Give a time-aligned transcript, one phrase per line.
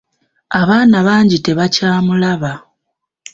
[0.59, 2.51] Abaana bangi tabakyamulaba.